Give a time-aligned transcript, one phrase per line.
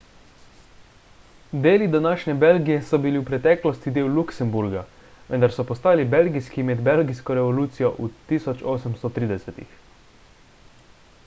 [1.65, 4.83] deli današnje belgije so bili v preteklosti del luksemburga
[5.29, 9.79] vendar so postali belgijski med belgijsko revolucijo v 1830-ih